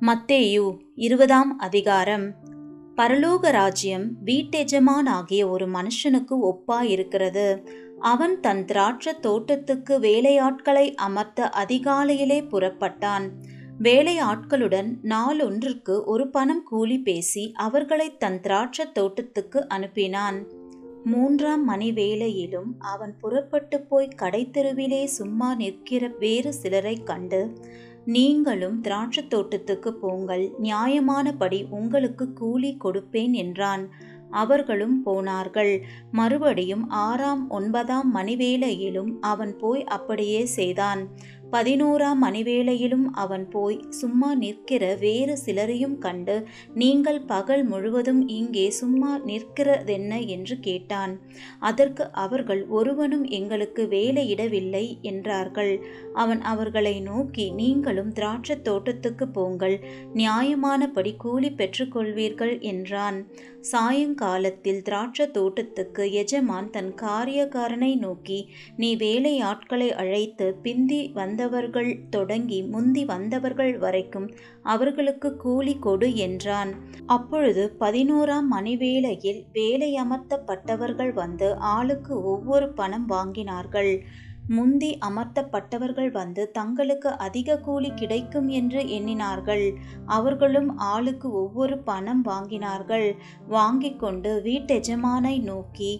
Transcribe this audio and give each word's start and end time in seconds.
மத்தேயு 0.00 0.78
இருபதாம் 0.94 1.58
அதிகாரம். 1.58 2.34
பரலோக 2.96 3.50
ராஜ்யம் 3.50 4.12
வீட்டெஜமானாகிய 4.24 5.48
ஒரு 5.48 5.66
மனுஷனுக்கு 5.66 6.36
ஒப்பா 6.42 6.82
இருக்கிறது 6.82 7.62
அவன் 7.98 8.40
தன் 8.40 8.64
திராட்சத் 8.64 9.20
தோட்டத்துக்கு 9.20 9.98
வேலையாட்களை 9.98 10.94
அமர்த்த 10.94 11.50
அதிகாலையிலே 11.56 12.42
புறப்பட்டான். 12.42 13.30
வேலையாட்களுடன் 13.82 14.94
நாளொன்றிற்கு 15.02 16.04
ஒரு 16.04 16.28
பணம் 16.28 16.62
கூலி 16.62 16.98
பேசி 16.98 17.52
அவர்களை 17.54 18.16
தன் 18.16 18.40
திராட்சத் 18.40 18.92
தோட்டத்துக்கு 18.92 19.66
அனுப்பினான். 19.74 20.46
மூன்றாம் 21.04 21.64
மணி 21.64 21.92
வேளையிலும் 21.92 22.74
அவன் 22.78 23.16
புறப்பட்டு 23.20 23.80
போய் 23.80 24.08
கடைத்தெருவிலே 24.22 25.04
சும்மா 25.04 25.54
நிற்கிற 25.54 26.08
வேறு 26.18 26.52
சிலரைக் 26.52 27.06
கண்டு 27.06 27.52
நீங்களும் 28.06 28.82
திராட்சத் 28.82 29.26
தோட்டத்துக்கு 29.28 29.94
போங்கள் 29.94 30.50
நியாயமானபடி 30.62 31.66
உங்களுக்கு 31.70 32.32
கூலி 32.32 32.76
கொடுப்பேன் 32.84 33.32
என்றான். 33.32 33.88
அவர்களும் 34.30 35.02
போனார்கள். 35.02 35.84
மறுபடியும் 36.12 36.88
ஆறாம் 36.88 37.50
ஒன்பதாம் 37.50 38.14
மணிவேளையிலும் 38.14 39.12
அவன் 39.20 39.56
போய் 39.58 39.84
அப்படியே 39.84 40.44
செய்தான். 40.44 41.08
பதினோராம் 41.52 42.20
மணிவேளையிலும் 42.22 43.04
அவன் 43.14 43.44
போய் 43.48 43.76
சும்மா 43.90 44.34
நிற்கிற 44.34 44.84
வேறு 44.94 45.34
சிலரையும் 45.44 45.96
கண்டு 45.98 46.36
நீங்கள் 46.74 47.20
பகல் 47.24 47.64
முழுவதும் 47.64 48.22
இங்கே 48.28 48.66
சும்மா 48.70 49.12
நிற்கிறதென்ன? 49.26 50.12
என்று 50.26 50.56
கேட்டான். 50.60 51.14
அதற்கு 51.60 52.06
அவர்கள் 52.16 52.62
ஒருவனும் 52.68 53.26
எங்களுக்கு 53.30 53.84
வேலையிடவில்லை 53.86 54.84
என்றார்கள். 55.02 55.72
அவன் 56.14 56.42
அவர்களை 56.44 56.94
நோக்கி 57.00 57.46
நீங்களும் 57.52 58.12
திராட்சை 58.12 58.56
தோட்டத்துக்கு 58.62 59.28
போங்கள் 59.28 59.76
நியாயமானபடி 60.14 61.16
கூலி 61.16 61.50
பெற்றுக்கொள்வீர்கள் 61.52 62.54
என்றான். 62.64 63.20
சாயங்காலத்தில் 63.60 64.82
திராட்சை 64.82 65.24
தோட்டத்துக்கு 65.30 66.02
எஜமான் 66.12 66.68
தன் 66.70 66.90
காரியக்காரனை 66.94 67.92
நோக்கி 67.96 68.38
நீ 68.76 68.90
வேலையாட்களை 68.96 69.88
அழைத்து 69.94 70.46
பிந்தி 70.62 71.00
வந்தவர்கள் 71.36 71.88
தொடங்கி 72.10 72.58
முந்தி 72.62 73.02
வந்தவர்கள் 73.04 73.72
வரைக்கும் 73.78 74.28
அவர்களுக்கு 74.62 75.28
கூலி 75.36 75.74
கொடு 75.78 76.08
என்றான். 76.16 76.70
அப்பொழுது 77.06 77.62
பதினோராம் 77.80 78.48
மணிவேளையில் 78.50 79.40
வேலையமர்த்தப்பட்டவர்கள் 79.52 81.12
வந்து 81.12 81.50
ஆளுக்கு 81.74 82.14
ஒவ்வொரு 82.24 82.68
பணம் 82.72 83.06
வாங்கினார்கள். 83.08 83.92
முந்தி 84.48 84.90
அமர்த்தப்பட்டவர்கள் 85.08 86.10
வந்து 86.12 86.42
தங்களுக்கு 86.50 87.12
அதிக 87.18 87.58
கூலி 87.58 87.92
கிடைக்கும் 87.94 88.48
என்று 88.58 88.82
எண்ணினார்கள். 88.98 89.66
அவர்களும் 90.18 90.70
ஆளுக்கு 90.76 91.30
ஒவ்வொரு 91.42 91.78
பணம் 91.78 92.24
வாங்கினார்கள். 92.24 93.08
வாங்கிக் 93.48 93.98
கொண்டு 93.98 94.32
வீட்டெஜமானை 94.44 95.36
நோக்கி 95.42 95.92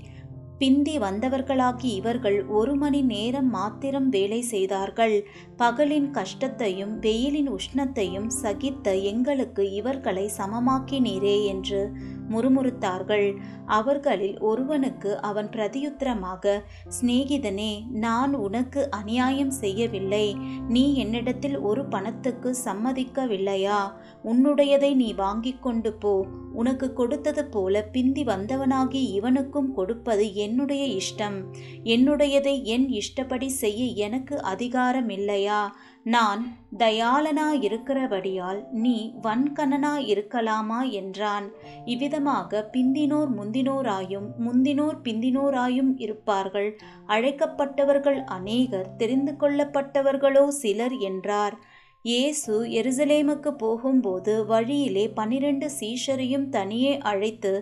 பிந்தி 0.59 0.99
வந்தவர்களாகி 0.99 1.91
இவர்கள் 1.95 2.47
ஒரு 2.47 2.75
மணி 2.75 3.03
நேரம் 3.03 3.51
மாத்திரம் 3.51 4.09
வேலை 4.09 4.43
செய்தார்கள். 4.43 5.27
பகலின் 5.59 6.11
கஷ்டத்தையும் 6.11 6.99
வெயிலின் 6.99 7.51
உஷ்ணத்தையும் 7.51 8.31
சகித்த 8.43 9.03
எங்களுக்கு 9.03 9.73
இவர்களை 9.73 10.31
சமமாக்கினீரே 10.39 11.45
என்று 11.45 11.93
முறுமுறுத்தார்கள். 12.31 13.37
அவர்களில் 13.67 14.39
ஒருவனுக்கு 14.41 15.21
அவன் 15.21 15.49
பிரதியுத்தரமாக 15.49 16.61
சிநேகிதனே 17.01 17.91
நான் 17.91 18.35
உனக்கு 18.35 18.91
அநியாயம் 18.91 19.51
செய்யவில்லை. 19.51 20.37
நீ 20.69 20.95
என்னிடத்தில் 20.95 21.59
ஒரு 21.59 21.85
பணத்துக்கு 21.85 22.57
சம்மதிக்கவில்லையா? 22.65 23.81
உன்னுடையதை 24.25 24.95
நீ 24.95 25.13
வாங்கிக் 25.13 25.63
கொண்டு 25.63 25.93
போ. 25.93 26.27
உனக்கு 26.53 26.93
கொடுத்தது 26.93 27.45
போல 27.45 27.83
பிந்தி 27.83 28.25
வந்தவனாகி 28.25 29.03
இவனுக்கும் 29.13 29.75
கொடுப்பது 29.75 30.35
என்னுடைய 30.35 31.01
இஷ்டம். 31.01 31.43
என்னுடையதை 31.85 32.63
என் 32.63 32.89
இஷ்டப்படி 32.89 33.49
செய்ய 33.49 33.85
எனக்கு 33.85 34.43
அதிகாரம் 34.43 35.09
இல்லையா 35.09 35.77
நான் 36.07 36.43
தயாளனா 36.79 37.47
இருக்கிறபடியால் 37.61 38.59
நீ 38.73 38.97
வன்கணனா 39.23 39.93
இருக்கலாமா 40.13 40.91
என்றான். 40.91 41.47
இவ்விதமாக 41.85 42.61
பிந்தினோர் 42.73 43.31
முந்தினோராயும் 43.39 44.29
முந்தினோர் 44.39 44.99
பிந்தினோராயும் 45.05 45.91
இருப்பார்கள். 45.97 46.71
அழைக்கப்பட்டவர்கள் 47.07 48.21
அநேகர் 48.25 48.93
தெரிந்து 48.97 49.35
கொள்ளப்பட்டவர்களோ 49.41 50.49
சிலர் 50.49 50.97
என்றார். 50.99 51.57
இயேசு 52.03 52.55
எருசலேமுக்கு 52.81 53.51
போகும்போது 53.57 54.35
வழியிலே 54.47 55.05
பனிரெண்டு 55.09 55.71
சீஷரையும் 55.81 56.49
தனியே 56.49 56.99
அழைத்து 56.99 57.53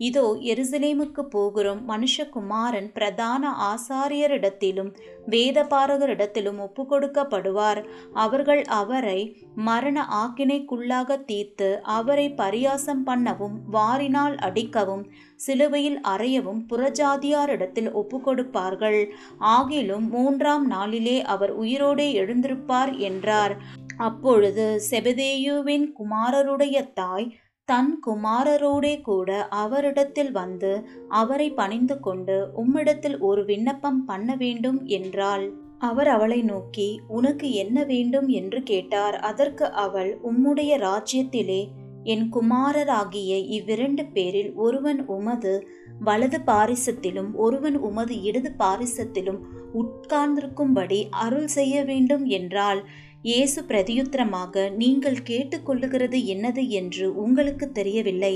இதோ 0.00 0.24
எருசலேமுக்கு 0.42 1.22
போகிறோம். 1.28 1.80
மனுஷகுமாரன் 1.88 2.88
பிரதான 2.92 3.50
ஆசாரியரிடத்திலும் 3.72 4.90
வேதபாரகரிடத்திலும் 5.28 6.58
ஒப்பு 6.58 6.82
கொடுக்கப்படுவார் 6.82 7.80
அவர்கள் 8.12 8.62
அவரை 8.64 9.20
மரண 9.54 10.06
ஆக்கினைக்குள்ளாக 10.22 11.18
தீர்த்து 11.24 11.68
அவரை 11.82 12.26
பரியாசம் 12.36 13.04
பண்ணவும் 13.06 13.56
வாரினால் 13.72 14.36
அடிக்கவும் 14.38 15.04
சிலுவையில் 15.36 16.00
அறையவும் 16.08 16.60
புறஜாதியாரிடத்தில் 16.70 17.92
ஒப்பு 17.92 18.20
கொடுப்பார்கள் 18.20 19.00
ஆகிலும் 19.38 20.08
மூன்றாம் 20.08 20.66
நாளிலே 20.66 21.22
அவர் 21.22 21.54
உயிரோடே 21.60 22.08
எழுந்திருப்பார் 22.20 22.98
என்றார். 22.98 23.56
அப்பொழுது 23.96 24.66
செபதேயுவின் 24.90 25.86
குமாரருடைய 25.98 26.92
தாய் 26.92 27.28
தன் 27.68 27.90
குமாரரோடே 28.06 29.00
கூட 29.00 29.30
அவரிடத்தில் 29.54 30.32
வந்து 30.32 30.70
அவரை 31.08 31.46
பணிந்து 31.50 32.00
கொண்டு 32.00 32.36
உம்மிடத்தில் 32.56 33.18
ஒரு 33.18 33.42
விண்ணப்பம் 33.44 34.00
பண்ண 34.04 34.34
வேண்டும் 34.36 34.80
என்றாள். 34.84 35.44
அவர் 35.78 36.08
அவளை 36.08 36.40
நோக்கி 36.42 36.88
உனக்கு 37.08 37.46
என்ன 37.52 37.84
வேண்டும்? 37.84 38.28
என்று 38.28 38.62
கேட்டார். 38.62 39.16
அதற்கு 39.20 39.66
அவள் 39.76 40.10
உம்முடைய 40.24 40.72
ராஜ்யத்திலே 40.78 41.60
என் 42.04 42.26
குமாரராகிய 42.32 43.32
இவ்விரண்டு 43.48 44.04
பேரில் 44.06 44.52
ஒருவன் 44.56 45.00
உமது 45.06 45.52
வலது 46.00 46.38
பாரிசத்திலும் 46.46 47.30
ஒருவன் 47.36 47.76
உமது 47.80 48.14
இடது 48.22 48.50
பாரிசத்திலும் 48.58 49.40
உட்கார்ந்திருக்கும்படி 49.74 51.00
அருள் 51.24 51.46
செய்ய 51.48 51.84
வேண்டும் 51.84 52.24
என்றாள். 52.38 52.80
இயேசு 53.24 53.60
பிரதியுத்தரமாக 53.62 54.62
நீங்கள் 54.76 55.18
கேட்டுக்கொள்ளுகிறது 55.28 56.18
என்னது 56.32 56.62
என்று 56.78 57.04
உங்களுக்கு 57.24 57.66
தெரியவில்லை. 57.72 58.32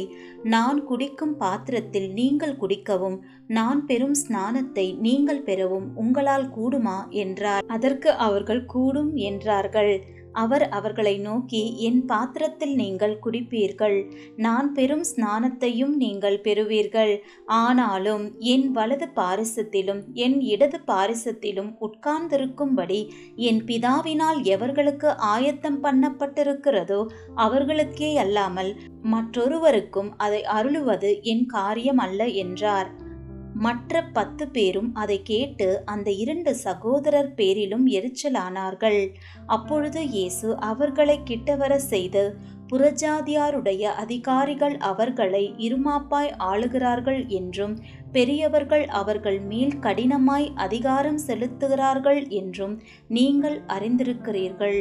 நான் 0.54 0.78
குடிக்கும் 0.84 1.32
பாத்திரத்தில் 1.36 2.06
நீங்கள் 2.12 2.54
குடிக்கவும் 2.56 3.16
நான் 3.48 3.80
பெறும் 3.86 4.14
ஸ்நானத்தை 4.22 4.86
நீங்கள் 4.98 5.42
பெறவும் 5.42 5.88
உங்களால் 5.94 6.46
கூடுமா? 6.56 6.98
என்றார். 7.24 7.66
அதற்கு 7.76 8.12
அவர்கள் 8.26 8.62
கூடும் 8.74 9.12
என்றார்கள். 9.30 9.92
அவர் 10.42 10.64
அவர்களை 10.78 11.14
நோக்கி 11.26 11.62
என் 11.88 12.00
பாத்திரத்தில் 12.04 12.74
நீங்கள் 12.74 13.14
குடிப்பீர்கள். 13.24 13.98
நான் 14.36 14.68
பெறும் 14.72 15.04
ஸ்நானத்தையும் 15.10 15.94
நீங்கள் 16.04 16.38
பெறுவீர்கள். 16.40 17.12
ஆனாலும் 17.60 18.24
என் 18.54 18.66
வலது 18.70 19.08
பாரிசத்திலும் 19.18 20.02
என் 20.26 20.38
இடது 20.52 20.80
பாரிசத்திலும் 20.90 21.70
உட்கார்ந்திருக்கும்படி 21.88 23.00
என் 23.48 23.62
பிதாவினால் 23.70 24.40
எவர்களுக்கு 24.54 25.10
ஆயத்தம் 25.34 25.80
பண்ணப்பட்டிருக்கிறதோ 25.84 27.00
அவர்களுக்கே 27.46 28.12
அல்லாமல் 28.24 28.72
மற்றொருவருக்கும் 29.14 30.12
அதை 30.16 30.42
அருளுவது 30.58 31.10
என் 31.32 31.44
காரியம் 31.56 32.00
அல்ல 32.06 32.24
என்றார். 32.44 32.88
மற்ற 33.64 34.02
பத்து 34.16 34.44
பேரும் 34.48 34.88
அதை 34.94 35.16
கேட்டு 35.22 35.68
அந்த 35.84 36.08
இரண்டு 36.22 36.52
சகோதரர் 36.56 37.30
பேரிலும் 37.34 37.86
எரிச்சலானார்கள். 37.96 39.00
அப்பொழுது 39.46 40.00
இயேசு 40.08 40.48
அவர்களை 40.70 41.16
கிட்டவர 41.24 41.72
செய்து 41.92 42.24
புறஜாதியாருடைய 42.70 43.82
அதிகாரிகள் 44.02 44.76
அவர்களை 44.90 45.42
இருமாப்பாய் 45.66 46.30
ஆளுகிறார்கள் 46.50 47.20
என்றும் 47.38 47.74
பெரியவர்கள் 48.12 48.86
அவர்கள் 49.00 49.40
மேல் 49.50 49.74
கடினமாய் 49.78 50.48
அதிகாரம் 50.56 51.20
செலுத்துகிறார்கள் 51.26 52.20
என்றும் 52.40 52.74
நீங்கள் 53.08 53.58
அறிந்திருக்கிறீர்கள். 53.68 54.80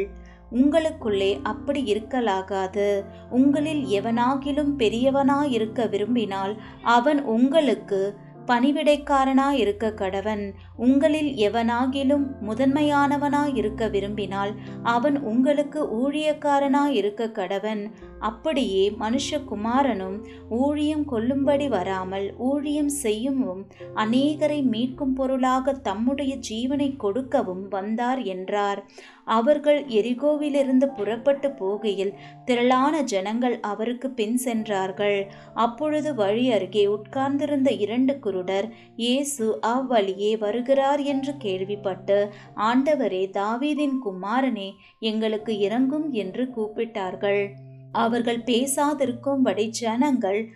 உங்களுக்குள்ளே 0.51 1.31
அப்படி 1.51 1.81
இருக்கலாகாது. 1.93 2.89
உங்களில் 3.29 3.83
எவனாகிலும் 3.97 4.73
பெரியவனாயிருக்க 4.81 5.89
விரும்பினால் 5.89 6.53
அவன் 6.97 7.21
உங்களுக்கு 7.35 8.01
பணிவிடைக்காரனாயிருக்க 8.47 9.91
கடவன். 10.01 10.43
உங்களில் 10.75 11.31
எவனாகிலும் 11.47 12.25
முதன்மையானவனாயிருக்க 12.47 13.89
விரும்பினால் 13.89 14.53
அவன் 14.83 15.19
உங்களுக்கு 15.21 15.81
ஊழியக்காரனாயிருக்க 16.01 17.29
கடவன். 17.31 17.83
அப்படியே 18.19 18.83
மனுஷகுமாரனும் 18.99 20.17
ஊழியம் 20.49 21.05
கொள்ளும்படி 21.05 21.67
வராமல் 21.67 22.33
ஊழியம் 22.37 22.89
செய்யவும் 22.89 23.61
அநேகரை 23.95 24.59
மீட்கும் 24.73 25.15
பொருளாக 25.15 25.73
தம்முடைய 25.73 26.35
ஜீவனை 26.49 26.89
கொடுக்கவும் 26.97 27.67
வந்தார் 27.67 28.21
என்றார். 28.21 28.81
அவர்கள் 29.25 29.85
எரிகோவிலிருந்து 29.85 30.87
புறப்பட்டு 30.95 31.49
போகையில் 31.49 32.13
திரளான 32.45 33.01
ஜனங்கள் 33.01 33.59
அவருக்கு 33.59 34.09
பின் 34.09 34.37
சென்றார்கள். 34.37 35.27
அப்பொழுது 35.53 36.15
வழி 36.15 36.51
அருகே 36.51 36.87
உட்கார்ந்திருந்த 36.87 37.71
இரண்டு 37.71 38.13
குருடர் 38.13 38.69
இயேசு 38.95 39.59
அவ்வழியே 39.61 40.37
வருகிறார் 40.37 41.03
என்று 41.03 41.37
கேள்விப்பட்டு 41.37 42.29
ஆண்டவரே 42.55 43.23
தாவீதின் 43.31 43.97
குமாரனே 44.05 44.69
எங்களுக்கு 44.99 45.57
இறங்கும் 45.57 46.11
என்று 46.11 46.45
கூப்பிட்டார்கள். 46.57 47.49
அவர்கள் 47.91 48.37
பேசாதிருக்கும்படி 48.37 49.67
ஜனங்கள் 49.67 50.49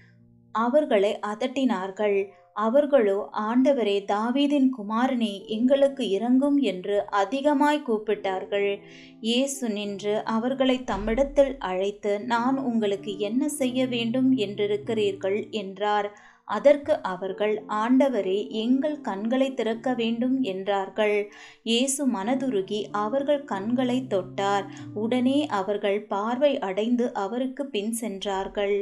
அவர்களை 0.51 1.19
அதட்டினார்கள். 1.27 2.17
அவர்களோ 2.59 3.17
ஆண்டவரே 3.47 3.95
தாவீதின் 4.11 4.69
குமாரனே 4.77 5.33
எங்களுக்கு 5.57 6.03
இறங்கும் 6.09 6.57
என்று 6.71 6.95
அதிகமாய் 7.21 7.85
கூப்பிட்டார்கள். 7.87 8.69
இயேசு 9.21 9.65
நின்று 9.69 10.15
அவர்களை 10.35 10.77
தம்மிடத்தில் 10.91 11.53
அழைத்து 11.69 12.13
நான் 12.25 12.57
உங்களுக்கு 12.71 13.13
என்ன 13.19 13.49
செய்ய 13.59 13.87
வேண்டும் 13.87 14.31
என்றிருக்கிறீர்கள் 14.37 15.39
என்றார். 15.61 16.09
அதற்கு 16.47 16.93
அவர்கள் 17.03 17.55
ஆண்டவரே 17.79 18.37
எங்கள் 18.61 18.95
கண்களை 19.01 19.49
திறக்க 19.53 19.89
வேண்டும் 19.93 20.37
என்றார்கள். 20.53 21.17
இயேசு 21.63 22.01
மனதுருகி 22.07 22.79
அவர்கள் 23.03 23.43
கண்களை 23.45 23.97
தொட்டார். 24.13 24.65
உடனே 24.93 25.39
அவர்கள் 25.59 25.99
பார்வை 26.07 26.53
அடைந்து 26.69 27.07
அவருக்கு 27.23 27.65
பின் 27.67 27.93
சென்றார்கள். 28.01 28.77